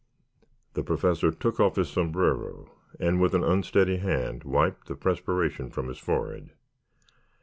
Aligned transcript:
The 0.73 0.81
Professor 0.81 1.29
took 1.29 1.59
off 1.59 1.75
his 1.75 1.89
sombrero, 1.89 2.71
and, 2.99 3.21
with 3.21 3.35
an 3.35 3.43
unsteady 3.43 3.97
hand, 3.97 4.43
wiped 4.43 4.87
the 4.87 4.95
perspiration 4.95 5.69
from 5.69 5.89
his 5.89 5.99
forehead. 5.99 6.53